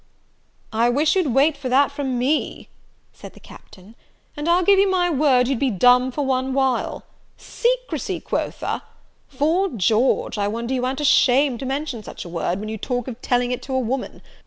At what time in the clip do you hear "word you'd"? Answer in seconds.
5.11-5.59